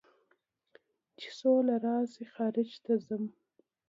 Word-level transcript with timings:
چې 1.19 1.29
سوله 1.39 1.75
راشي 1.85 2.25
خارج 2.33 2.69
ته 2.83 2.93
ځم 3.05 3.23